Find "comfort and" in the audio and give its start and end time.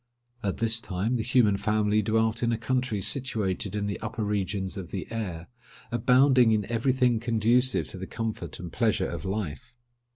8.07-8.73